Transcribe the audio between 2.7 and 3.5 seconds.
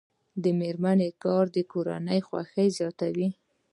زیاتوي.